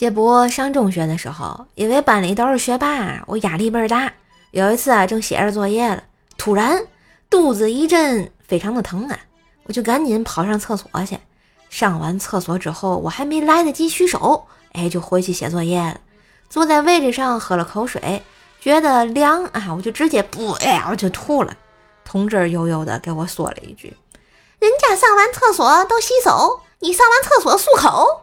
[0.00, 4.10] 这不上中学的时候，因为班里都是学霸，我压力倍儿大。
[4.50, 6.02] 有一次啊，正写着作业了，
[6.38, 6.86] 突然
[7.28, 9.18] 肚子一阵非常的疼啊，
[9.64, 11.18] 我就赶紧跑上厕所去。
[11.68, 16.00] 上完厕所之后，我还没来得及洗手，哎，就回去写作业了。
[16.48, 18.22] 坐在位置上喝了口水，
[18.58, 21.54] 觉得凉啊，我就直接不哎，我就吐了。
[22.06, 23.94] 同志悠悠的给我说了一句
[24.60, 28.22] ：“人家上完厕所都洗手，你上完厕所漱口。”